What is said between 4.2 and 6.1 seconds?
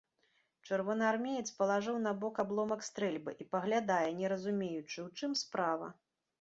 не разумеючы, у чым справа.